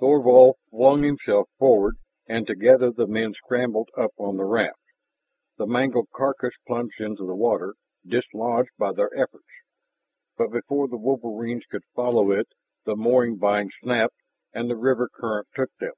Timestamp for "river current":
14.76-15.46